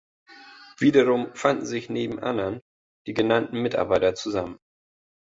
[0.79, 2.59] Wiederum fanden sich neben anderen
[3.05, 4.57] die genannten Mitarbeiter zusammen.